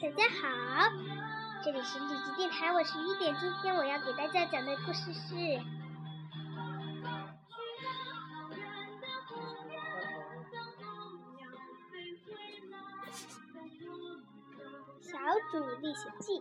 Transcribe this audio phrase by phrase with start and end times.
[0.00, 0.48] 大家好，
[1.62, 3.36] 这里是荔枝电台，我是雨点。
[3.38, 5.34] 今天我要给大家讲的故事是
[15.02, 15.18] 《小
[15.52, 16.40] 主历险记》。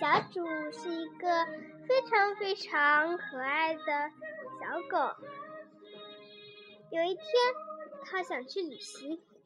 [0.00, 1.46] 小主是一个
[1.86, 4.10] 非常非常可爱的
[4.60, 5.14] 小狗。
[6.90, 7.24] 有一天，
[8.04, 9.20] 它想去旅行。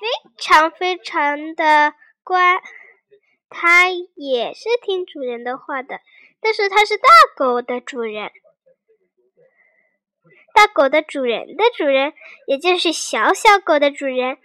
[0.00, 2.62] 非常非常的乖，
[3.48, 6.00] 它也是听主人的话的。
[6.40, 8.30] 但是它是大狗的主人，
[10.54, 12.12] 大狗的主人的主人，
[12.46, 14.38] 也就是小小狗的主人，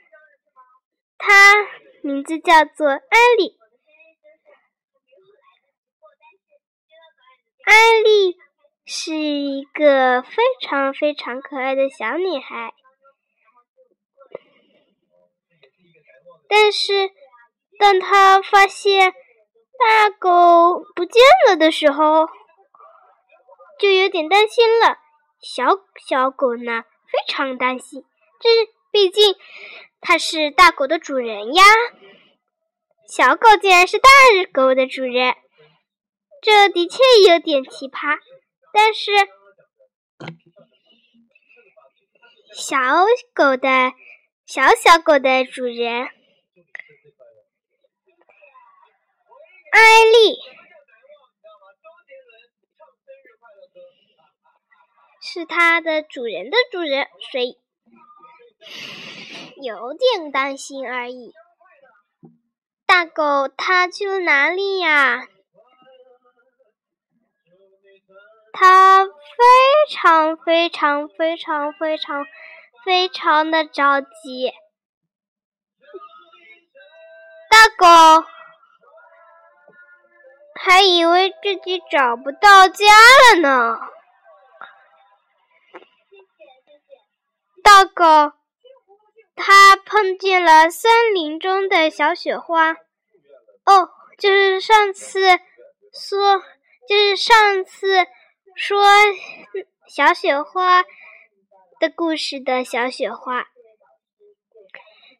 [1.17, 1.53] 它
[2.01, 3.01] 名字叫做安
[3.37, 3.59] 利。
[7.65, 8.37] 安利
[8.85, 12.73] 是一个非常非常可爱的小女孩。
[16.55, 17.09] 但是，
[17.79, 22.27] 当他发现大狗不见了的时候，
[23.79, 24.99] 就有点担心了。
[25.41, 28.05] 小小狗呢，非常担心，
[28.39, 28.49] 这
[28.91, 29.35] 毕竟
[29.99, 31.63] 它是大狗的主人呀。
[33.09, 34.09] 小狗竟然是大
[34.53, 35.35] 狗的主人，
[36.43, 38.19] 这的确有点奇葩。
[38.71, 39.11] 但是，
[42.55, 42.77] 小
[43.33, 43.93] 狗的
[44.45, 46.09] 小小狗的主人。
[49.73, 50.37] 艾丽
[55.19, 57.57] 是它的主人的主人，所以
[59.63, 61.33] 有点担心而已。
[62.85, 65.27] 大狗它去了哪里呀？
[68.51, 69.11] 它非
[69.91, 72.27] 常非常非常非常
[72.85, 74.53] 非常的着急。
[77.49, 78.27] 大狗。
[80.65, 82.85] 还以为自己找不到家
[83.33, 83.77] 了呢。
[87.61, 88.31] 大狗，
[89.35, 92.77] 它碰见了森林中的小雪花。
[93.65, 95.19] 哦，就是上次
[95.91, 96.41] 说，
[96.87, 98.07] 就是上次
[98.55, 98.85] 说
[99.85, 100.83] 小雪花
[101.81, 103.47] 的故事的小雪花。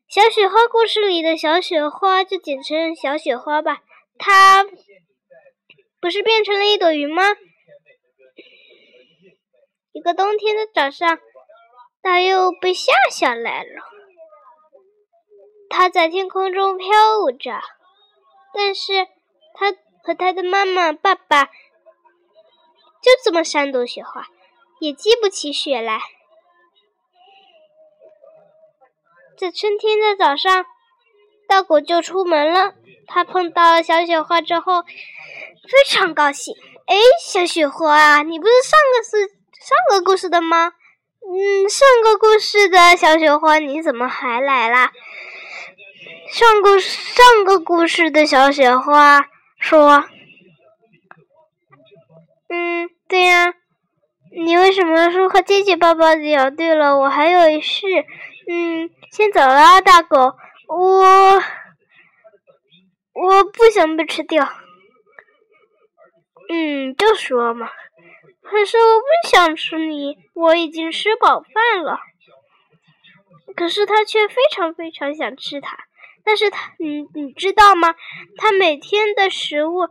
[0.08, 3.82] 小雪花故事里的小雪花，就简称小雪花吧。
[4.18, 4.66] 它。
[6.04, 7.24] 不是变成了一朵云吗？
[9.94, 11.18] 一个冬天的早上，
[12.02, 13.70] 它又被下下来了。
[15.70, 16.90] 它在天空中飘
[17.22, 17.58] 舞着，
[18.54, 19.08] 但是
[19.54, 19.72] 它
[20.04, 21.52] 和它的妈妈、爸爸就
[23.24, 24.28] 这么山朵雪花，
[24.82, 26.02] 也积不起雪来。
[29.38, 30.66] 在春天的早上，
[31.48, 32.74] 大狗就出门了。
[33.08, 34.84] 它碰到小雪花之后。
[35.64, 36.54] 非常高兴，
[36.88, 39.28] 哎，小雪花，你不是上个是
[39.66, 40.74] 上个故事的吗？
[41.26, 44.92] 嗯，上个故事的小雪花，你怎么还来啦？
[46.30, 49.26] 上个上个故事的小雪花
[49.58, 50.04] 说
[52.50, 53.54] ：“嗯，对呀，
[54.36, 56.52] 你为什么说和结结巴巴的？
[56.52, 57.86] 对了，我还有事，
[58.50, 60.36] 嗯，先走了，大狗，
[60.68, 61.42] 我
[63.14, 64.46] 我不想被吃掉。”
[66.56, 67.68] 嗯，就说嘛。
[68.44, 71.98] 可是我不想吃你，我已经吃饱饭了。
[73.56, 75.76] 可是他却非常非常想吃它。
[76.24, 77.96] 但是他，你你知道吗？
[78.38, 79.88] 他每天的食物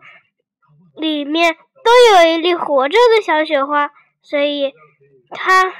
[0.94, 3.90] 里面都有一粒活着的小雪花，
[4.22, 4.72] 所以
[5.30, 5.74] 他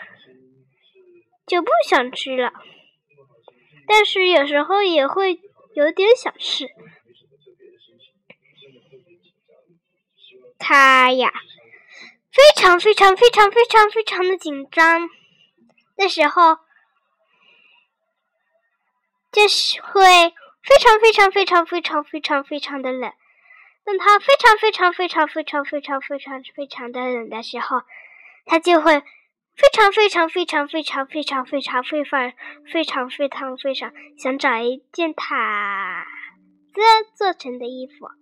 [1.46, 2.52] 就不想吃了。
[3.86, 5.38] 但是有时候也会
[5.74, 6.66] 有点想吃。
[10.62, 11.32] 他呀，
[12.30, 15.10] 非常非常非常非常非常的紧张。
[15.96, 16.58] 那时候，
[19.32, 20.00] 就是会
[20.62, 23.12] 非常非常非常非常非常非常的冷。
[23.84, 27.82] 当他非常非常非常非常非常非常非常的冷的时候，
[28.46, 32.04] 他就会非常非常非常非常非常非常非常
[32.64, 36.06] 非常非常非常想找一件毯
[36.72, 36.80] 子
[37.16, 38.21] 做成的衣服。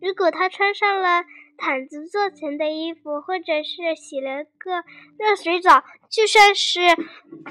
[0.00, 1.24] 如果他穿上了
[1.56, 4.84] 毯子做成的衣服，或者是洗了个
[5.18, 6.80] 热水澡，就算是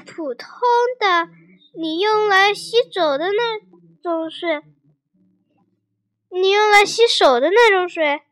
[0.06, 0.48] 普通
[1.00, 1.28] 的
[1.74, 3.60] 你用来洗手的那
[4.02, 4.62] 种水，
[6.30, 8.22] 你用来洗手的那种水，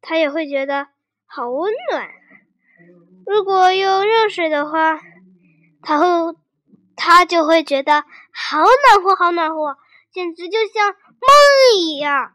[0.00, 0.88] 他也会觉得
[1.26, 2.08] 好温暖。
[3.26, 5.00] 如果用热水的话，
[5.82, 6.06] 他会
[6.96, 9.76] 他就会觉得好暖和，好暖和，
[10.12, 12.34] 简直就像梦一样。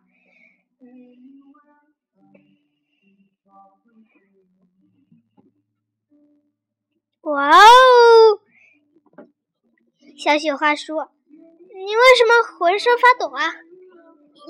[7.24, 8.40] 哇哦！
[10.18, 11.10] 小雪花说
[11.74, 13.56] ：“你为什么浑身发抖啊？”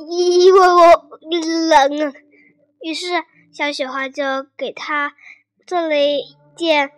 [0.10, 1.20] 因为我
[1.70, 2.14] 冷。
[2.82, 3.06] 于是
[3.52, 4.24] 小雪花就
[4.58, 5.14] 给他
[5.68, 6.92] 做了一件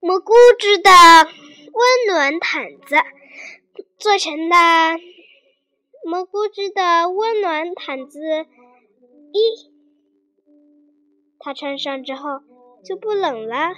[0.00, 2.96] 蘑菇织的温暖毯子，
[3.98, 4.56] 做成的
[6.04, 8.20] 蘑菇织的温暖毯子
[9.32, 9.72] 一，
[11.38, 12.42] 他穿上之后
[12.84, 13.72] 就不冷了。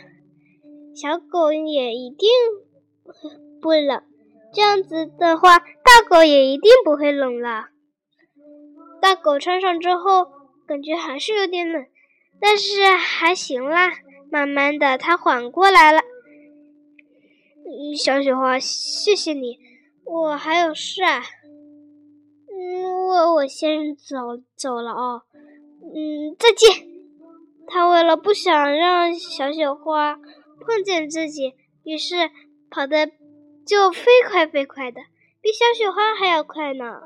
[0.95, 2.29] 小狗也一定
[3.61, 4.03] 不冷，
[4.53, 7.69] 这样子的话，大狗也一定不会冷了。
[9.01, 10.27] 大狗穿上之后，
[10.67, 11.87] 感觉还是有点冷，
[12.41, 13.91] 但是还行啦。
[14.31, 16.01] 慢慢的，它缓过来了。
[17.97, 19.59] 小雪花，谢谢你，
[20.05, 21.23] 我还有事啊。
[22.49, 24.17] 嗯，我我先走
[24.55, 25.23] 走了哦。
[25.83, 26.87] 嗯，再见。
[27.67, 30.19] 他为了不想让小雪花。
[30.63, 31.55] 碰见自己，
[31.85, 32.31] 于是
[32.71, 33.11] 跑得
[33.67, 35.01] 就飞快飞快的，
[35.41, 37.01] 比小雪花还要快呢。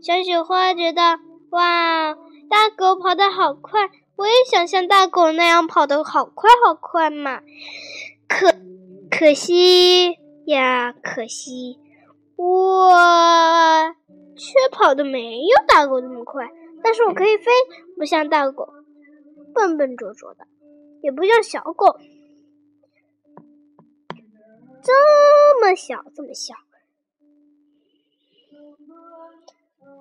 [0.00, 1.18] 小雪花觉得，
[1.50, 2.14] 哇，
[2.48, 7.40] 大狗跑得好快，我也想像大狗那样跑得好快好快嘛。
[8.28, 8.54] 可
[9.10, 11.78] 可惜呀，可惜，
[12.36, 12.92] 我
[14.36, 16.48] 却跑得没有大狗那么快。
[16.82, 17.50] 但是我可以飞，
[17.96, 18.68] 不像大狗
[19.54, 20.46] 笨笨拙拙的，
[21.02, 21.96] 也不像小狗。
[25.64, 26.54] 这么小，这么小，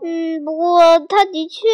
[0.03, 1.65] 嗯，不过它的确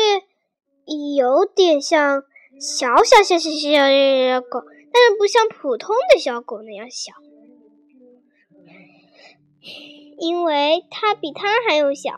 [1.18, 2.24] 有点像
[2.59, 4.62] 小小小小小小狗，
[4.94, 7.13] 但是不像普通的小狗那样小，
[10.19, 12.12] 因为它比它还要小。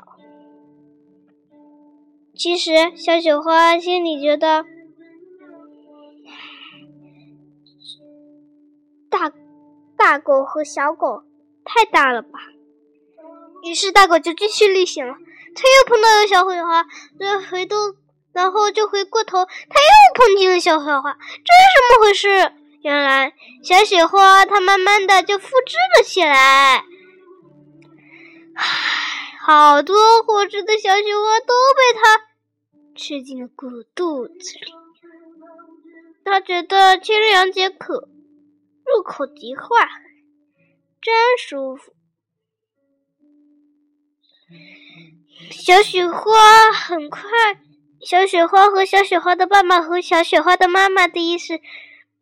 [2.35, 4.65] 其实小雪花心里觉得
[9.09, 9.31] 大。
[9.97, 11.21] 大狗和小狗
[11.63, 12.39] 太大了吧？
[13.63, 15.13] 于是大狗就继续历险了。
[15.53, 16.85] 它又碰到了小雪花，
[17.19, 17.75] 再回头，
[18.33, 21.13] 然后就回过头，它又碰见了小雪花。
[21.13, 22.53] 这是怎么回事？
[22.81, 26.83] 原来小雪花它慢慢的就复制了起来。
[28.55, 32.21] 唉，好多活着的小雪花都被它
[32.95, 34.73] 吃进了骨肚子里。
[36.23, 38.07] 他觉得清凉解渴。
[38.83, 39.87] 入口即化，
[41.01, 41.93] 真舒服。
[45.49, 47.21] 小雪花很快，
[48.05, 51.59] 小雪花和小雪花的爸爸和小雪花的妈妈的意思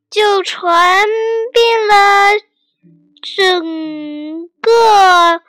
[0.10, 1.06] 就传
[1.52, 2.40] 遍了
[3.22, 5.42] 整个……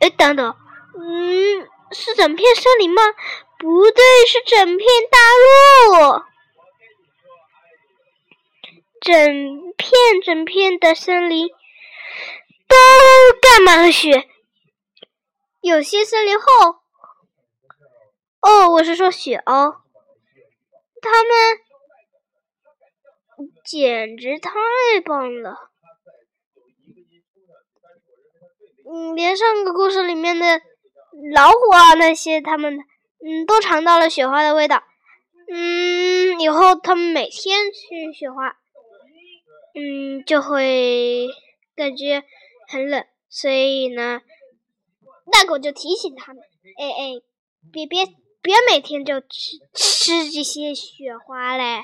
[0.00, 0.54] 哎，等等，
[0.96, 3.02] 嗯，是整片森林吗？
[3.58, 5.18] 不对，是整片大
[6.14, 6.29] 陆。
[9.00, 9.14] 整
[9.76, 11.48] 片整片的森林
[12.68, 12.76] 都
[13.40, 14.28] 盖满了雪，
[15.60, 16.44] 有些森林后。
[18.42, 19.82] 哦，我是说雪哦，
[21.02, 21.58] 他们
[23.64, 24.52] 简直太
[25.04, 25.70] 棒了。
[28.86, 30.60] 嗯，连上个故事里面的
[31.34, 32.78] 老虎啊那些，他们
[33.24, 34.82] 嗯都尝到了雪花的味道。
[35.48, 38.59] 嗯，以后他们每天去雪花。
[39.74, 41.28] 嗯，就会
[41.76, 42.24] 感觉
[42.68, 44.20] 很冷，所以呢，
[45.30, 46.42] 大狗就提醒他们
[46.76, 47.22] ：“哎哎，
[47.72, 48.04] 别别
[48.42, 51.82] 别，每天就吃吃这些雪花嘞！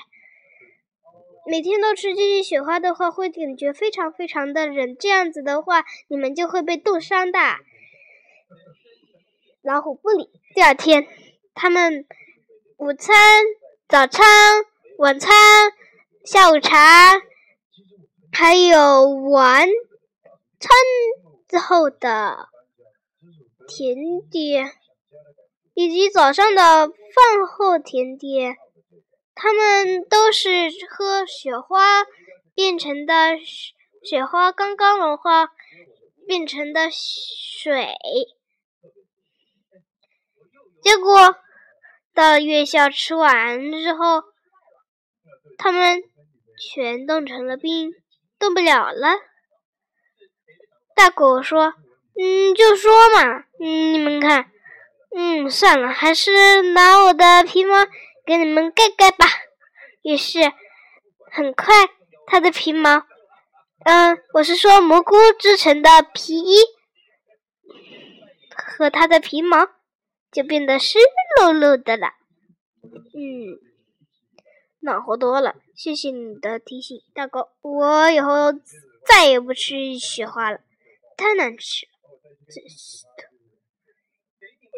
[1.49, 4.97] 每天都吃这些雪花的话，会感觉非常非常的冷。
[4.97, 7.39] 这样子的话，你们就会被冻伤的。”
[9.63, 10.29] 老虎不理。
[10.53, 11.07] 第二天，
[11.53, 12.05] 他们
[12.77, 13.15] 午餐、
[13.87, 14.25] 早餐、
[14.97, 15.31] 晚餐、
[16.25, 17.21] 下午茶。
[18.39, 19.67] 还有晚
[20.59, 20.69] 餐
[21.47, 22.49] 之后的
[23.67, 23.97] 甜
[24.29, 24.73] 点，
[25.73, 28.55] 以及早上的饭后甜点，
[29.33, 32.05] 他们都是喝雪花
[32.53, 33.39] 变成的，
[34.03, 35.49] 雪花刚刚融化
[36.27, 37.97] 变成的水。
[40.83, 41.37] 结果
[42.13, 44.21] 到了月校吃完之后，
[45.57, 46.03] 他们
[46.71, 47.91] 全冻成了冰，
[48.39, 49.19] 动不了了。
[50.95, 51.73] 大狗说
[52.19, 54.51] ：“嗯，就说嘛，嗯，你们看。”
[55.15, 57.87] 嗯，算了，还是拿我的皮毛
[58.25, 59.25] 给你们盖盖吧。
[60.03, 60.51] 于是，
[61.31, 61.73] 很快，
[62.27, 63.03] 它的皮毛，
[63.85, 66.57] 嗯，我是说蘑菇制成的皮衣
[68.55, 69.69] 和它的皮毛
[70.31, 70.99] 就变得湿
[71.39, 72.09] 漉漉的了。
[72.83, 73.57] 嗯，
[74.79, 75.55] 暖和多了。
[75.75, 77.49] 谢谢你的提醒，大哥。
[77.61, 78.53] 我以后
[79.05, 80.59] 再也不吃雪花了，
[81.15, 81.91] 太难吃了，
[82.53, 83.25] 真是的。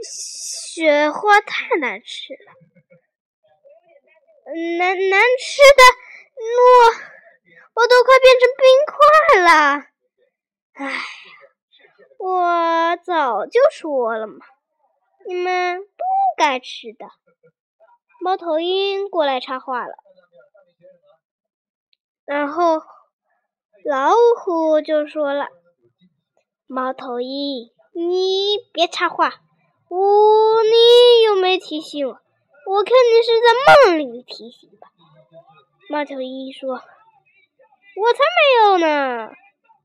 [0.01, 2.53] 雪花太难吃了，
[4.77, 5.83] 难难吃的
[6.41, 6.47] 我
[7.73, 8.95] 我都快变成冰块
[9.41, 9.85] 了。
[10.73, 11.01] 哎呀，
[12.17, 14.45] 我早就说了嘛，
[15.27, 15.87] 你们不
[16.37, 17.05] 该吃的。
[18.21, 19.93] 猫头鹰过来插话了，
[22.25, 22.81] 然后
[23.85, 24.11] 老
[24.43, 25.47] 虎就说了
[26.67, 29.33] ：“猫头鹰，你别插话。”
[29.89, 29.97] 我，
[30.63, 32.13] 你又没提醒我？
[32.67, 34.89] 我看你是在梦里提醒吧。
[35.89, 36.73] 猫头鹰说
[37.97, 39.31] ：“我才没有呢！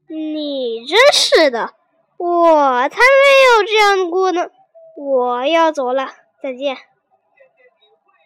[0.09, 1.73] 你真是的，
[2.19, 4.51] 我才没有这样过呢。
[4.99, 6.11] 我要走了，
[6.43, 6.77] 再见。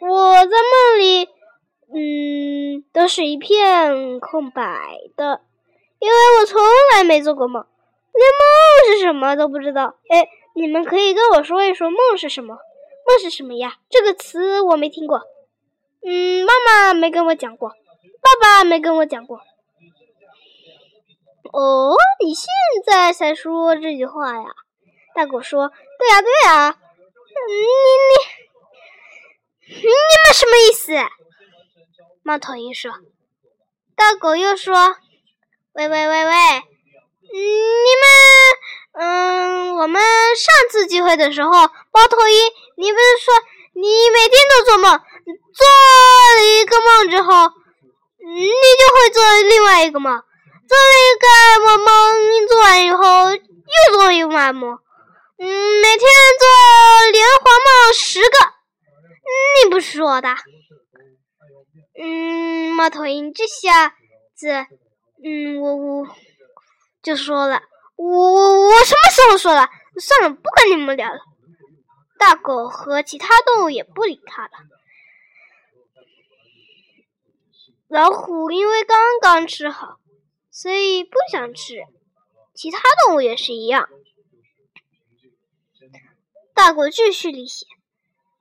[0.00, 1.28] 我在梦里，
[1.94, 4.62] 嗯，都是一片空白
[5.16, 5.40] 的，
[5.98, 6.60] 因为我从
[6.94, 7.64] 来没做过梦，
[8.12, 9.96] 连梦是什么都不知道。
[10.10, 12.58] 哎。”你们可以跟我说一说梦是什么？
[13.06, 13.76] 梦是什么呀？
[13.88, 15.20] 这个词我没听过。
[16.04, 19.38] 嗯，妈妈没跟我讲过，爸爸没跟我讲过。
[21.52, 22.48] 哦，你现
[22.84, 24.46] 在才说这句话呀？
[25.14, 26.76] 大狗说：“对呀，对呀。”
[27.46, 27.68] 你你
[29.70, 30.92] 你们什么意思？
[32.22, 32.90] 猫头鹰说。
[33.94, 34.96] 大狗又说
[35.74, 36.32] ：“喂喂喂喂，
[37.32, 37.38] 你
[38.00, 38.08] 们。”
[39.00, 40.02] 嗯，我们
[40.36, 43.34] 上次聚会的时候，猫头鹰，你不是说
[43.74, 45.66] 你每天都做梦，做
[46.36, 47.52] 了一个梦之后，
[48.24, 50.12] 你就会做另外一个梦，
[50.66, 54.78] 做了一个梦梦，做完以后又做一个梦，
[55.38, 56.10] 嗯，每天
[56.40, 56.48] 做
[57.12, 58.52] 连环梦十个，
[59.80, 60.28] 说的？
[62.00, 63.96] 嗯，猫头鹰这下
[64.34, 64.66] 子，
[65.24, 66.16] 嗯，我我
[67.02, 67.62] 就说了。
[67.96, 69.68] 我我我什么时候说了？
[70.00, 71.18] 算了，不跟你们聊了。
[72.18, 74.50] 大狗和其他动物也不理他了。
[77.88, 79.98] 老虎因为刚刚吃好，
[80.50, 81.82] 所以不想吃。
[82.54, 83.88] 其他动物也是一样。
[86.54, 87.68] 大狗继续历险，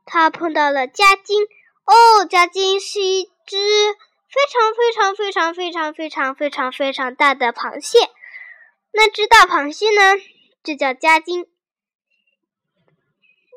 [0.08, 1.44] 他碰到了加金。
[1.86, 8.00] 哦，加金是一只非常非常非常非常非常非常非常大的螃蟹。
[8.92, 10.20] 那只大螃蟹呢，
[10.64, 11.46] 就叫加金。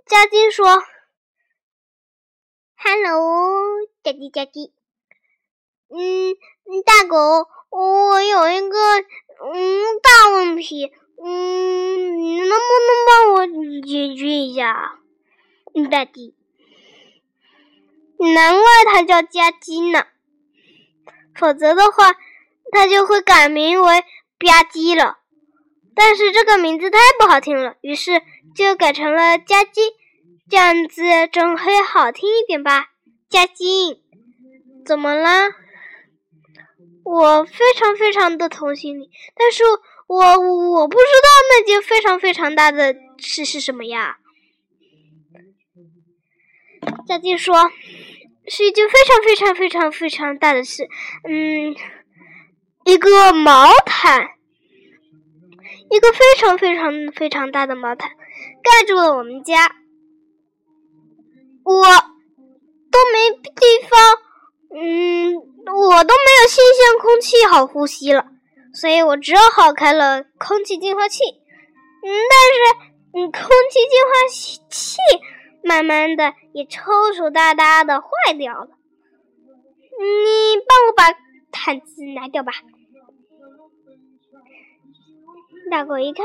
[0.06, 0.82] 加金说
[2.76, 4.72] ：“Hello，加鸡加鸡。
[5.88, 6.36] 嗯，
[6.84, 10.92] 大狗，我有一个嗯大问题，
[11.24, 12.58] 嗯，你能不能
[13.06, 13.46] 帮我
[13.82, 14.98] 解决一下？
[15.74, 16.36] 嗯，大鸡。
[18.34, 18.62] 难怪
[18.92, 20.06] 它叫加鸡呢，
[21.34, 22.14] 否则的话，
[22.72, 25.18] 它就会改名为吧唧了。”
[25.94, 28.22] 但是这个名字太不好听了，于是
[28.54, 29.92] 就改成了加金，
[30.48, 32.90] 这样子总会好听一点吧？
[33.28, 34.00] 加金，
[34.86, 35.48] 怎么啦？
[37.04, 39.64] 我非常非常的同情你，但是
[40.06, 44.18] 我我不知道那件非常非常大的事是什么呀？
[47.06, 47.70] 加金说，
[48.50, 50.88] 是一件非常非常非常非常大的事，
[51.28, 51.74] 嗯，
[52.84, 54.28] 一个毛毯。
[55.92, 58.10] 一个非常非常非常大的毛毯
[58.62, 59.72] 盖住了我们家，
[61.64, 61.82] 我
[62.92, 63.98] 都没地方，
[64.72, 68.24] 嗯，我都没有新鲜空气好呼吸了，
[68.72, 71.24] 所以我只好开了空气净化器。
[71.24, 72.60] 嗯，但是，
[73.14, 74.60] 嗯，空气净化器
[75.62, 78.68] 慢慢的也抽抽搭搭的坏掉了。
[79.98, 81.18] 你帮我把
[81.50, 82.52] 毯子拿掉吧。
[85.70, 86.24] 大狗一看，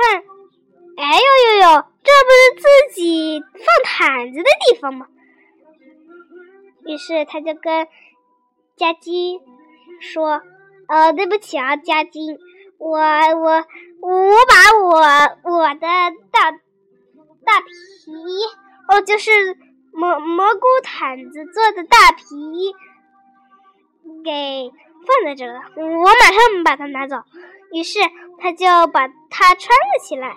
[0.97, 5.07] 哎呦呦呦，这不是自己放毯子的地方吗？
[6.87, 7.87] 于是他就跟
[8.75, 9.39] 家鸡
[9.99, 10.41] 说
[10.87, 12.39] ：“呃，对不起啊，家鸡，
[12.77, 13.65] 我我
[14.01, 15.79] 我把我我的
[16.31, 16.51] 大
[17.43, 18.11] 大皮
[18.87, 19.31] 哦，就是
[19.91, 22.73] 蘑蘑菇毯子做的大皮衣
[24.23, 24.71] 给
[25.05, 27.17] 放在这了，我马上把它拿走。”
[27.73, 27.99] 于是
[28.39, 30.35] 他就把它穿了起来。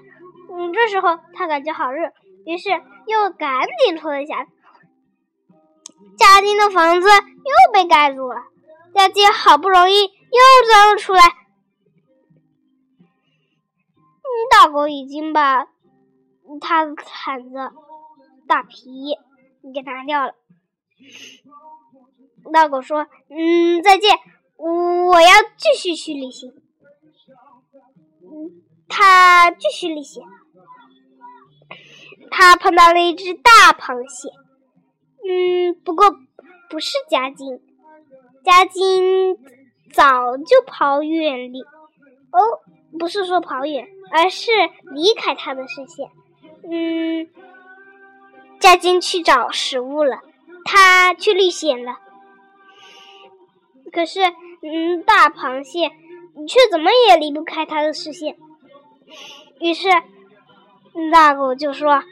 [0.51, 2.11] 嗯，这时候他感觉好热，
[2.47, 2.71] 于是
[3.07, 4.47] 又赶紧脱了下。
[6.17, 8.43] 家丁的房子又被盖住了，
[8.95, 11.23] 家丁好不容易又钻了出来。
[14.51, 15.67] 大狗已经把
[16.61, 17.73] 他的毯子
[18.49, 19.17] 大皮
[19.63, 20.35] 你给拿掉了。
[22.53, 24.17] 大狗说：“嗯，再见，
[24.57, 26.53] 我要继续去旅行。”
[28.89, 30.23] 他继续旅行，
[32.31, 34.31] 他碰到了一只大螃蟹。
[35.29, 36.11] 嗯，不过
[36.71, 37.61] 不是夹金，
[38.43, 39.37] 夹金
[39.93, 41.61] 早就跑远离。
[41.61, 42.41] 哦，
[42.99, 44.51] 不是说跑远，而是
[44.95, 46.11] 离开他的视线。
[46.71, 47.29] 嗯，
[48.61, 50.21] 夹金去找食物了，
[50.65, 51.99] 他去历险了。
[53.93, 54.21] 可是，
[54.63, 55.91] 嗯，大螃蟹
[56.47, 58.37] 却怎么也离不开他的视线。
[59.61, 59.89] 于是，
[61.11, 62.03] 大狗就说：“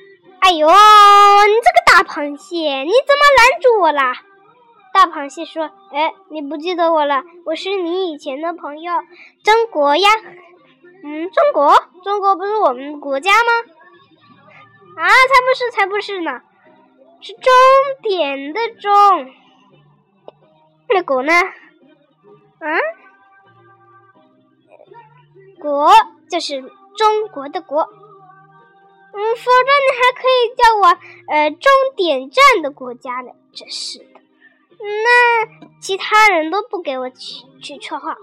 [0.40, 4.14] 哎呦，你这个大螃蟹，你怎么拦住我啦？”
[4.94, 7.22] 大螃蟹说：“哎，你不记得我了？
[7.44, 8.92] 我是你以前的朋友，
[9.44, 10.08] 中国呀。
[11.04, 13.75] 嗯，中国，中国不是我们国家吗？
[14.96, 16.40] 啊，才不是，才不是呢，
[17.20, 17.52] 是终
[18.02, 19.34] 点的终。
[20.88, 21.32] 那狗呢？
[22.60, 22.80] 嗯，
[25.60, 25.92] 国
[26.30, 26.64] 就是。”
[26.96, 27.92] 中国的国，嗯，
[29.12, 30.86] 否则你还可以叫我
[31.30, 33.32] 呃终点站的国家呢。
[33.52, 34.06] 真是的，
[34.78, 38.16] 那其他人都不给我取取绰号。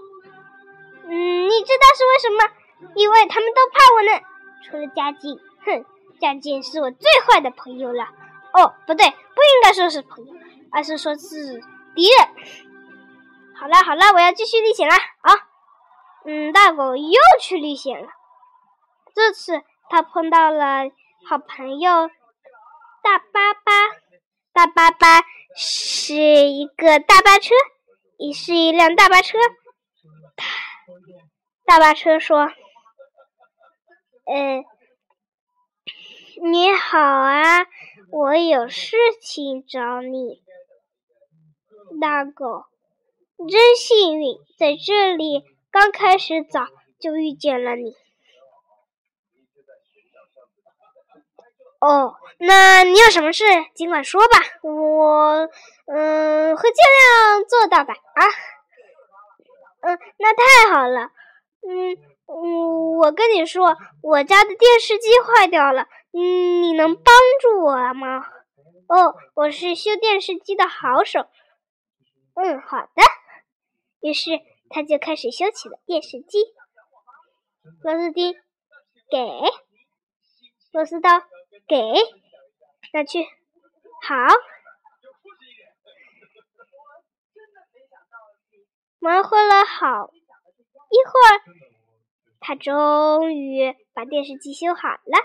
[1.04, 2.50] 嗯，你知道是为什么？
[2.96, 4.20] 因为他们都怕我呢。
[4.64, 5.84] 除了嘉靖，哼，
[6.20, 8.04] 将军是我最坏的朋友了。
[8.52, 10.34] 哦，不对，不应该说是朋友，
[10.72, 11.60] 而是说是
[11.94, 12.28] 敌人。
[13.56, 15.32] 好了好了，我要继续历险了啊！
[16.26, 18.08] 嗯，大狗又去历险了。
[19.14, 20.90] 这次他碰到了
[21.28, 22.08] 好朋友
[23.02, 23.72] 大巴巴，
[24.52, 25.22] 大巴巴
[25.56, 27.54] 是一个大巴车，
[28.18, 29.38] 也是一辆大巴车。
[31.64, 32.50] 大巴车说
[34.26, 34.64] ：“嗯，
[36.42, 37.66] 你好啊，
[38.10, 40.42] 我有事情找你。”
[42.00, 42.64] 大狗
[43.38, 46.66] 真幸运，在这里刚开始早
[46.98, 47.94] 就遇见了你。
[51.78, 53.44] 哦，那你有什么事，
[53.74, 55.48] 尽管说吧，我
[55.86, 58.26] 嗯会尽量做到的啊。
[59.82, 61.10] 嗯，那太好了。
[61.66, 68.26] 嗯嗯，我跟你说，我家的电视机坏掉了，你能帮助我吗？
[68.88, 71.26] 哦，我是修电视机的好手。
[72.34, 73.02] 嗯，好的。
[74.00, 76.38] 于是他就开始修起了电视机。
[77.82, 78.34] 螺丝钉，
[79.10, 79.18] 给。
[80.72, 81.22] 螺丝刀。
[81.66, 81.76] 给，
[82.92, 83.24] 拿去，
[84.02, 84.16] 好。
[88.98, 90.10] 忙活了好
[90.90, 91.40] 一会儿，
[92.46, 95.16] 他终于把电视机修好了。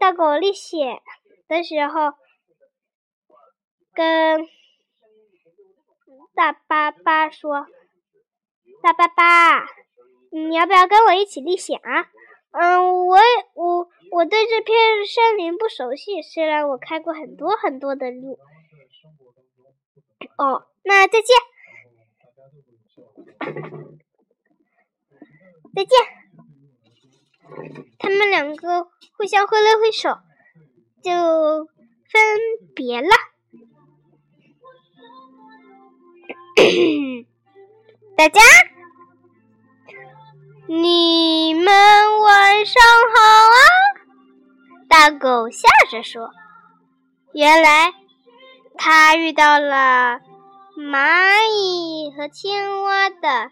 [0.00, 1.00] 大狗历险
[1.46, 2.14] 的时候，
[3.94, 4.44] 跟
[6.34, 7.68] 大巴巴说
[8.82, 9.68] ：“大巴巴，
[10.32, 12.10] 你要不要跟我一起历险啊？”
[12.50, 13.16] 嗯，我
[13.54, 18.36] 我我对这片森林不熟悉，虽然我开过很多很多的路。
[20.36, 21.36] 哦，那再见，
[25.76, 25.96] 再见。
[27.98, 28.84] 他们两个
[29.16, 30.18] 互相挥了挥手，
[31.02, 31.10] 就
[32.10, 32.38] 分
[32.74, 33.08] 别了。
[38.16, 38.40] 大家。
[40.70, 41.64] 你们
[42.20, 42.82] 晚上
[43.14, 43.56] 好啊！
[44.86, 46.30] 大狗笑着说
[47.32, 47.94] ：“原来
[48.76, 50.20] 他遇到了
[50.76, 53.50] 蚂蚁和青蛙的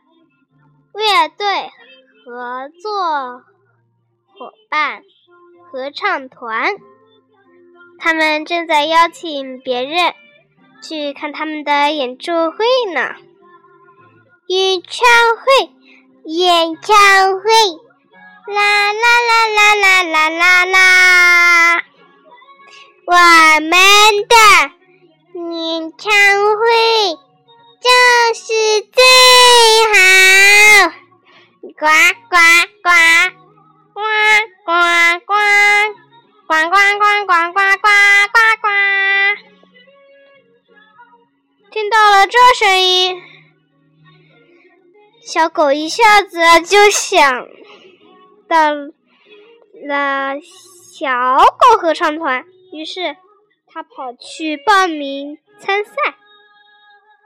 [0.93, 1.71] 乐队
[2.27, 3.43] 合作
[4.39, 5.03] 伙伴
[5.71, 6.75] 合唱团，
[7.99, 10.15] 他们正在邀请别人
[10.83, 12.59] 去看他们的演唱会
[12.95, 13.17] 呢。
[14.47, 15.73] 演唱会。”
[16.29, 16.97] 演唱
[17.39, 17.49] 会，
[18.53, 21.85] 啦啦啦啦啦啦啦啦！
[23.07, 23.15] 我
[23.61, 23.71] 们
[24.27, 24.35] 的
[25.55, 27.15] 演唱会
[27.81, 27.87] 就
[28.35, 28.45] 是
[28.91, 29.05] 最
[29.95, 29.95] 好。
[31.79, 31.87] 呱
[32.29, 32.37] 呱
[32.83, 32.91] 呱，
[33.97, 34.03] 呱
[34.63, 34.73] 呱
[35.25, 35.33] 呱，
[36.47, 37.89] 呱呱呱呱呱呱
[38.31, 38.69] 呱呱。
[41.71, 43.23] 听到了这声音，
[45.23, 47.49] 小狗一下子就想
[48.47, 50.39] 到了
[50.93, 53.17] 小狗合唱团，于是
[53.67, 55.93] 它跑去报名参赛。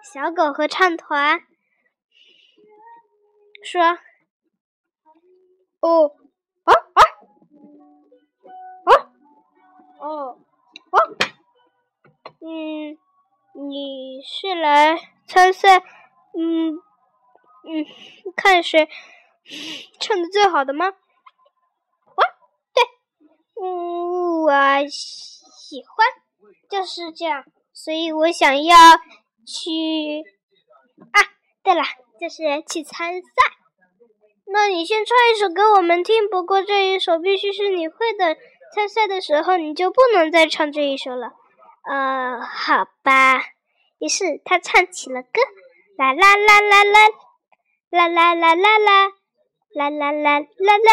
[0.04, 1.42] 小狗合唱团
[3.64, 3.98] 说。
[5.80, 6.12] 哦，
[10.00, 10.38] 哦，
[10.92, 10.98] 哦，
[12.40, 12.96] 嗯，
[13.68, 16.76] 你是来参赛，嗯
[17.64, 17.84] 嗯，
[18.34, 18.88] 看谁
[20.00, 20.86] 唱的最好的吗？
[20.86, 20.92] 啊，
[22.72, 22.82] 对，
[23.62, 24.50] 嗯，我
[24.88, 26.06] 喜欢，
[26.70, 28.76] 就是这样，所以我想要
[29.46, 30.22] 去
[31.12, 31.20] 啊，
[31.62, 31.82] 对了，
[32.18, 33.28] 就是去参赛。
[34.46, 38.38] 那你先唱一首给我们听，不过这一首必须是你会的。
[38.74, 41.32] 参赛的时候你就不能再唱这一首了。
[41.88, 43.42] 呃，好吧。
[43.98, 45.40] 于是他唱起了歌，
[45.96, 47.08] 啦啦啦啦啦，
[47.90, 49.12] 啦啦啦啦啦，
[49.74, 50.86] 啦啦啦啦啦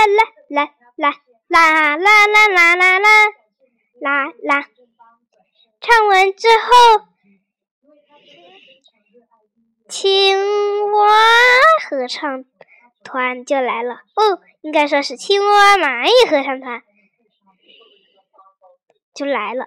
[0.48, 1.14] 啦啦
[1.48, 3.00] 啦啦啦啦啦啦
[4.00, 4.68] 啦啦。
[5.80, 7.08] 唱完之后，
[9.88, 10.38] 青
[10.92, 11.14] 蛙
[11.90, 12.46] 合唱。
[13.04, 16.82] 团就来了哦，应该说是青蛙蚂蚁合唱团
[19.18, 19.64] 就来了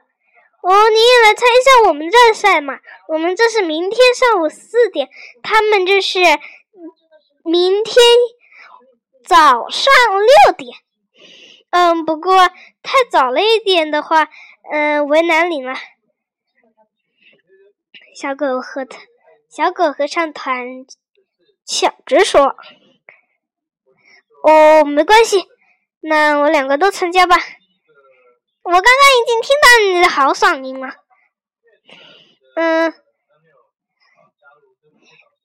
[0.62, 2.78] 哦，你也来参加我们这赛嘛？
[3.08, 5.08] 我们这是明天上午四点，
[5.42, 6.20] 他们这是
[7.44, 7.96] 明天
[9.26, 9.92] 早上
[10.46, 10.76] 六点。
[11.70, 12.48] 嗯，不过
[12.82, 14.28] 太早了一点的话，
[14.70, 15.74] 嗯，为难你了。
[18.14, 19.00] 小狗合唱，
[19.48, 20.84] 小狗合唱团
[21.64, 22.54] 抢着说。
[24.42, 25.48] 哦，没关系，
[26.00, 27.36] 那我两个都参加吧。
[28.70, 30.94] 我刚刚已经听到你的好嗓音了，
[32.54, 32.94] 嗯，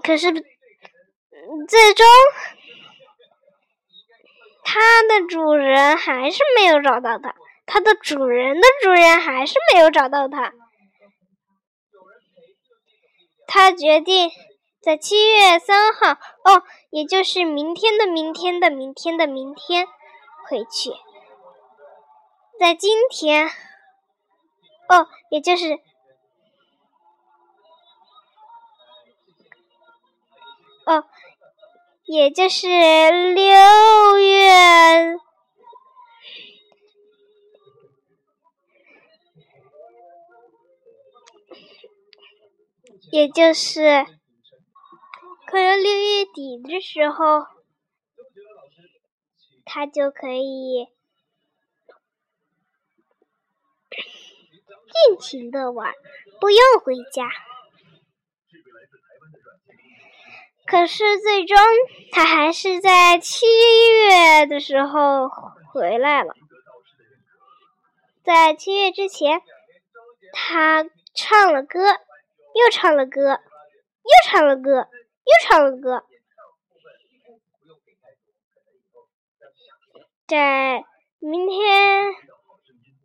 [0.02, 2.06] 可是，最终，
[4.64, 7.34] 它的主人还是没有找到它，
[7.66, 10.54] 它的主人的主人还是没有找到它，
[13.46, 14.30] 他决定。
[14.80, 19.86] 在七月三号，哦，也就是明天的明天的明天的明天
[20.48, 20.90] 回去。
[22.58, 23.46] 在今天，
[24.88, 25.74] 哦，也就是，
[30.86, 31.04] 哦，
[32.06, 32.66] 也就是
[33.34, 35.18] 六月，
[43.12, 44.19] 也就是。
[45.50, 47.44] 可能六月底的时候，
[49.64, 50.86] 他就可以
[55.08, 55.92] 尽情的玩，
[56.40, 57.28] 不用回家。
[60.66, 61.56] 可是最终，
[62.12, 63.44] 他还是在七
[64.04, 65.28] 月的时候
[65.72, 66.32] 回来了。
[68.22, 69.42] 在七月之前，
[70.32, 74.88] 他唱了歌，又唱了歌，又唱了歌。
[75.30, 76.04] 又唱了歌，
[80.26, 80.84] 在
[81.20, 82.14] 明天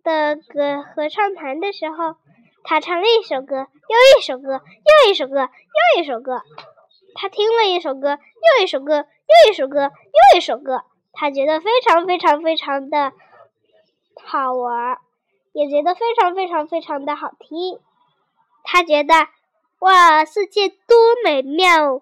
[0.04, 2.16] 的歌合唱团的时候，
[2.64, 4.62] 他唱了一首歌，又一首歌，
[5.06, 6.42] 又一首歌，又一首歌。
[7.14, 10.84] 他听了一首歌，又一首歌，又一首歌，又一首歌。
[11.14, 13.14] 他觉得非常非常非常的
[14.24, 14.98] 好玩，
[15.54, 17.80] 也觉得非常非常非常的好听。
[18.64, 19.14] 他觉得，
[19.80, 22.02] 哇，世界多美妙！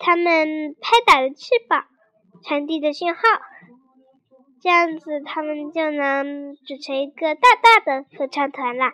[0.00, 1.84] 他们拍打着翅膀，
[2.42, 3.20] 传递着讯号，
[4.62, 8.92] 这样子他们就能组成一个大大的合唱团了。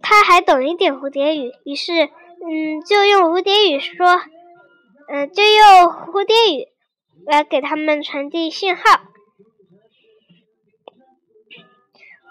[0.00, 4.06] 他还懂一点蝴蝶语，于是，嗯，就用蝴蝶语说，
[5.08, 6.68] 嗯，就用蝴蝶语
[7.26, 8.82] 来给他们传递信号。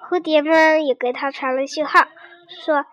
[0.10, 2.08] 蝴蝶们也给他传了信号，
[2.66, 2.88] 说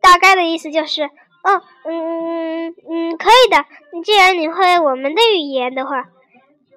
[0.00, 1.10] 大概的意思就是，
[1.44, 4.02] 哦，嗯嗯，可以的。
[4.02, 6.06] 既然你会我们的语言的话，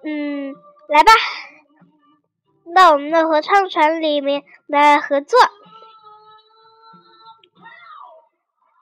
[0.03, 0.53] 嗯，
[0.89, 1.11] 来吧，
[2.75, 5.39] 到我们的合唱团里面来合作。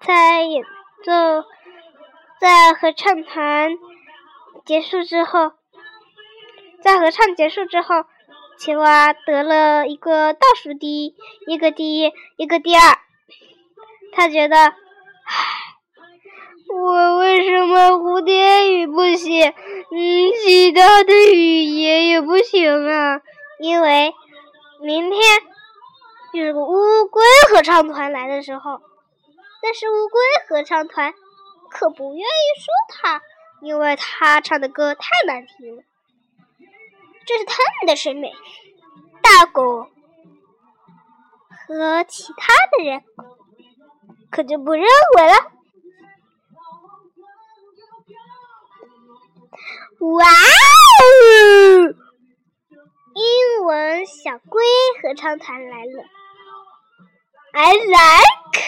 [0.01, 0.63] 在演
[1.03, 1.11] 奏，
[2.39, 3.71] 在合唱团
[4.65, 5.51] 结束之后，
[6.81, 8.05] 在合唱结束之后，
[8.57, 11.15] 青蛙得了一个倒数第一，
[11.47, 12.81] 一个第一，一个第二。
[14.13, 14.73] 他觉得，唉，
[16.77, 19.49] 我为什么蝴蝶语不行？
[19.49, 23.21] 嗯，其他的语言也不行啊？
[23.59, 24.13] 因为
[24.81, 25.21] 明天
[26.33, 28.81] 有个乌龟合唱团来的时候。
[29.61, 31.13] 但是乌龟合唱团
[31.71, 32.67] 可不愿意说
[33.01, 33.21] 他，
[33.61, 35.83] 因为他唱的歌太难听了。
[37.25, 38.31] 这是他们的审美。
[39.23, 39.87] 大狗
[41.49, 43.01] 和其他的人
[44.29, 44.83] 可就不认
[45.17, 45.54] 为了。
[49.99, 51.95] 哇哦！
[53.15, 54.63] 英文小龟
[55.01, 56.03] 合唱团来了。
[57.53, 58.65] I like。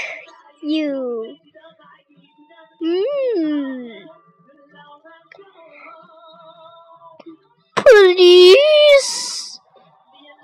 [0.59, 1.37] You，
[2.81, 4.07] 嗯
[7.75, 9.59] ，Please，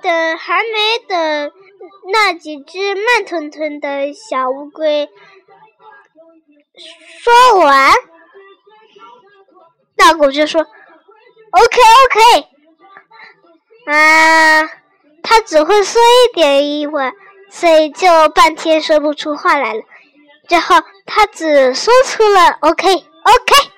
[0.04, 1.52] 等还没等
[2.12, 5.10] 那几只慢吞吞的小乌龟
[7.20, 7.92] 说完，
[10.04, 12.48] 大狗就说：“OK，OK。”
[13.88, 14.64] 啊，
[15.24, 17.14] 他只会说一点英文，
[17.50, 19.82] 所以就半天说不出话来了。
[20.50, 23.72] 最后，他只说出了 “OK OK”。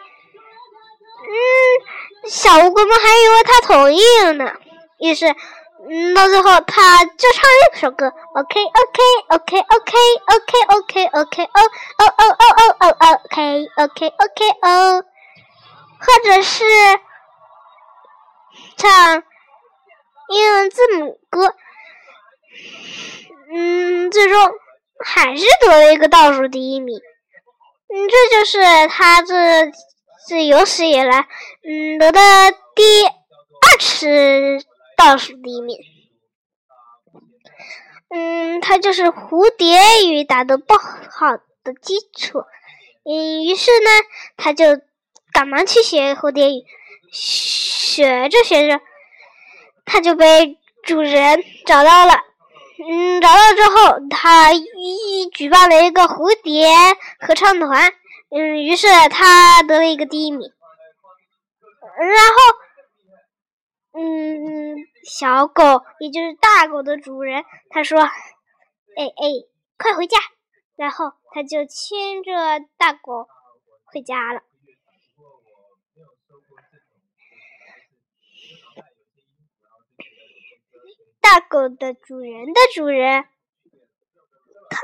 [1.27, 4.51] 嗯，小乌龟们还以为他同意了呢。
[4.99, 5.27] 于是，
[6.15, 11.61] 到最后，他就唱一首歌：“OK OK OK OK OK OK OK O
[11.97, 12.45] O O O
[12.79, 15.03] O O OK OK OK O”，
[16.05, 16.63] 或者是
[18.77, 19.23] 唱
[20.29, 21.55] 英文字母歌。
[23.53, 24.37] 嗯，最终。
[25.03, 29.69] 还是得了一个倒数第一名，嗯，这就是他这
[30.25, 31.27] 这有史以来，
[31.63, 32.21] 嗯，得的
[32.73, 34.65] 第二次
[34.95, 35.77] 倒数第一名。
[38.07, 42.39] 嗯，他就是蝴蝶语打得不好的基础，
[43.03, 43.89] 嗯，于是呢，
[44.37, 44.79] 他就
[45.35, 46.63] 赶忙去学蝴蝶语，
[47.11, 48.79] 学着学着，
[49.83, 52.13] 他就被主人找到了。
[52.79, 56.69] 嗯，找到之后，他一举办了一个蝴蝶
[57.19, 57.91] 合唱团。
[58.29, 60.49] 嗯，于是他得了一个第一名。
[61.99, 67.99] 然后，嗯，小狗也就是大狗的主人，他说
[68.95, 69.31] ：“哎哎，
[69.77, 70.17] 快回家！”
[70.77, 73.27] 然后他就牵着大狗
[73.83, 74.41] 回家了。
[81.25, 83.23] 大狗的主人的主人，
[84.69, 84.79] 他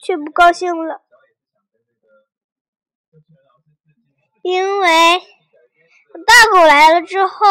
[0.00, 1.00] 却不高兴了，
[4.42, 4.88] 因为
[6.26, 7.46] 大狗来了之后，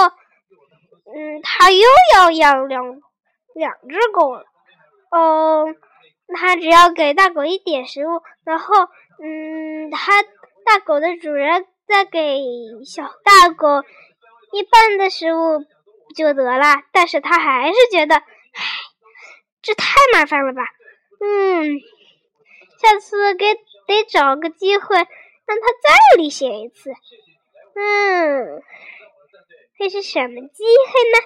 [1.05, 2.83] 嗯，他又要养两
[3.53, 4.43] 两只狗了。
[5.11, 5.65] 哦，
[6.37, 8.75] 他只要给大狗一点食物，然后，
[9.23, 10.21] 嗯，他
[10.65, 12.41] 大狗的主人再给
[12.85, 13.83] 小大狗
[14.51, 15.65] 一半的食物。
[16.15, 18.23] 就得了，但是他还是觉得，唉，
[19.61, 20.63] 这太麻烦了吧？
[21.19, 21.79] 嗯，
[22.81, 23.53] 下次给
[23.85, 26.91] 得找个机会让他再历险一次。
[27.75, 28.61] 嗯，
[29.77, 31.19] 会是什么机会呢？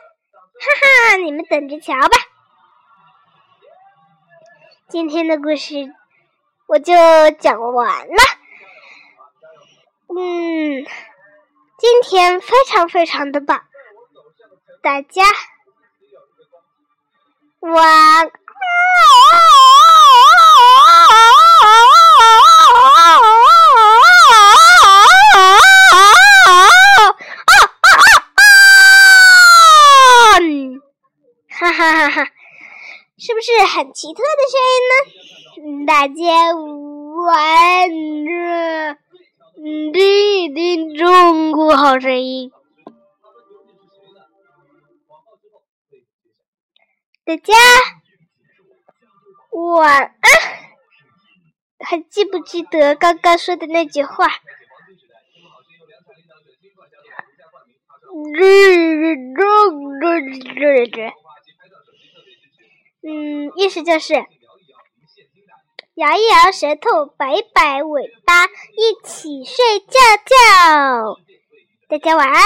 [0.60, 2.18] 哈哈，你们等着瞧吧。
[4.90, 5.76] 今天的故事
[6.68, 6.94] 我就
[7.40, 8.16] 讲完了。
[10.10, 10.84] 嗯，
[11.78, 13.69] 今天非常非常的棒。
[14.82, 15.24] 大家
[17.60, 18.32] 晚。
[31.52, 32.24] 哈哈哈哈，
[33.18, 34.56] 是不是很奇特的声
[35.68, 35.86] 音呢？
[35.86, 36.14] 大家
[37.28, 37.90] 晚
[38.26, 38.98] 着，
[39.92, 42.50] 听听中国好声音。
[47.30, 47.54] 大家
[49.52, 50.32] 晚安，
[51.78, 54.26] 还记不记得刚刚说的那句话？
[63.04, 64.16] 嗯，意思就是
[65.94, 71.20] 摇一摇舌头，摆一摆尾巴，一起睡觉觉。
[71.88, 72.42] 大家晚安。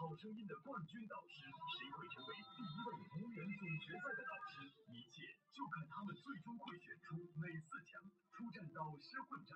[0.00, 2.88] 好声音的冠军导师，谁会成为第一位
[3.20, 4.64] 无缘总决赛的导师？
[4.96, 8.00] 一切就看他们最终会选出哪四强
[8.32, 9.52] 出战导师混战。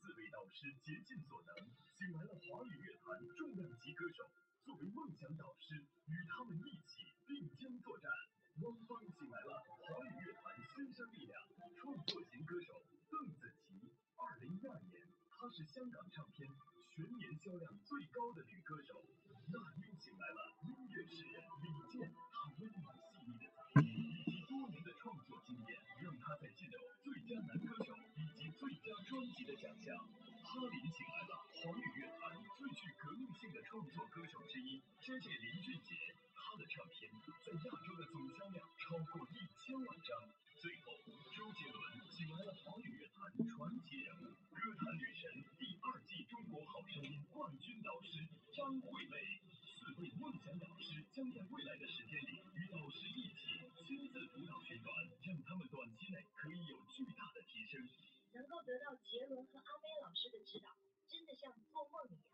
[0.00, 1.52] 四位导师竭尽所能，
[1.92, 4.24] 请来了华语乐坛重量级歌手，
[4.64, 5.76] 作为梦想导师，
[6.08, 8.08] 与他们一起并肩作战。
[8.64, 11.36] 汪峰请来了华语乐坛新生力量，
[11.76, 12.80] 创作型歌手
[13.12, 13.92] 邓紫棋。
[14.16, 15.04] 二零一二年，
[15.36, 16.48] 她是香港唱片
[16.88, 19.04] 全年销量最高的女歌手。
[19.48, 23.86] 那英请来了音乐诗人李健，他温暖细腻的嗓音
[24.26, 29.94] 以及多年的创作经验，让他在进入最佳男歌手以及最佳专辑的奖项。
[30.42, 35.94] 哈林请来了华语乐坛最具革命性的创作歌手之一，谢谢林俊杰，
[36.34, 37.10] 他的唱片
[37.46, 40.10] 在亚洲的总销量超过一千万张。
[40.66, 40.90] 最后，
[41.30, 41.78] 周杰伦
[42.10, 45.30] 请来了华语乐坛传奇人物，歌坛女神，
[45.62, 49.14] 第二季中国好声音冠军导师张惠妹。
[49.62, 54.90] 四位梦想导师将在未来的时间里与导师一起亲自辅导宣传，
[55.22, 57.86] 让他们短期内可以有巨大的提升。
[58.34, 60.74] 能够得到杰伦和阿妹老师的指导，
[61.06, 62.26] 真的像做梦一样。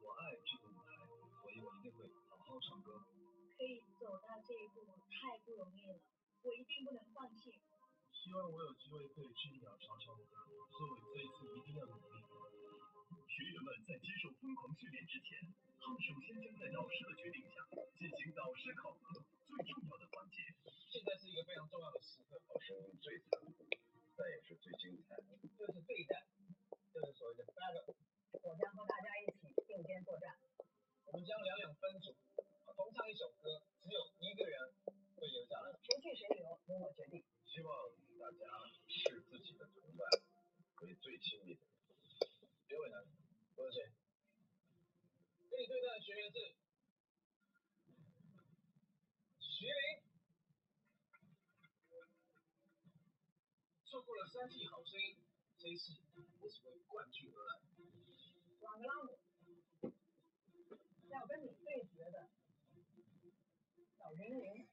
[0.00, 1.04] 我爱这个舞台，
[1.44, 3.04] 所以我一定会好好唱歌。
[3.60, 4.80] 可以走到这一步
[5.12, 6.00] 太不容易了，
[6.40, 7.52] 我一定不能放弃。
[8.24, 12.24] 希望我有机会可以去鸟巢唱歌，所以这一次一定要努力。
[13.28, 15.44] 学员们在接受疯狂训练之前。
[15.76, 17.60] 他们首先将在导师的决定下
[18.00, 20.40] 进行导师考核，最重要的环节。
[20.88, 23.68] 现在是一个非常重要的时刻，好声音最残酷，
[24.16, 25.20] 但也是最精彩。
[25.60, 26.24] 就是对战，
[26.96, 27.92] 就是所谓的 battle。
[28.40, 30.32] 我将和大家一起并肩作战。
[31.12, 32.16] 我们将两两分组，
[32.72, 34.72] 同唱一首歌，只有一个人
[35.20, 35.76] 会留下来。
[35.84, 37.20] 谁去谁留，由我决定。
[37.44, 37.70] 希望
[38.24, 38.46] 大家
[38.88, 40.08] 视自己的同伴
[40.80, 41.60] 为最亲密的。
[42.66, 43.04] 别为难，
[43.54, 43.92] 多谢。
[45.50, 46.56] 跟你对战的学员是
[49.38, 50.00] 徐林，
[53.84, 55.18] 错过了三季好声音，
[55.58, 55.92] 这一次
[56.40, 57.60] 我是为冠军而来。
[58.60, 59.18] 瓦格拉姆，
[61.10, 62.30] 要跟你对决的
[63.98, 64.66] 小玲玲，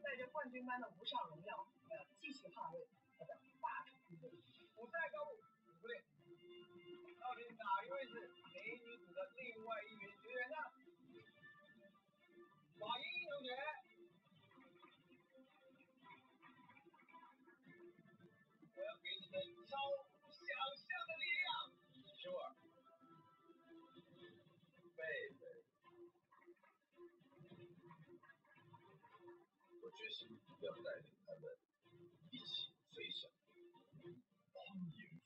[0.00, 2.86] 带着军般的无上荣耀，我要继续捍卫
[3.18, 4.30] 他的霸主地位。
[4.76, 5.42] 我在高度。
[7.20, 8.14] 到底哪一位是
[8.54, 10.56] 美女组的另外一名学员呢？
[12.78, 13.52] 马英英同学，
[18.74, 19.34] 我要给你们
[19.68, 19.76] 超
[20.22, 21.46] 乎想象的力量。
[22.16, 22.56] 秋儿，
[30.60, 31.48] 要带领他们
[32.30, 33.30] 一起飞翔。
[34.52, 35.16] 欢迎进入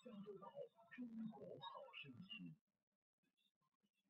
[0.00, 0.48] 加州岛
[0.96, 2.54] 中国好声音。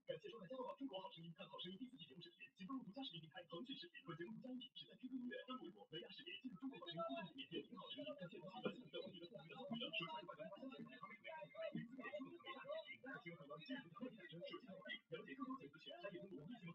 [0.06, 1.78] 感谢收看加州岛中国好声音，看好声音。
[1.78, 4.02] 第四季节目视频，请登录独家视频平台腾讯视频。
[4.06, 4.60] 本节目独家音。
[4.60, 5.26] 频只在 QQ 音。
[5.26, 7.50] 乐、登录微博、微亚视频进入中国好声音。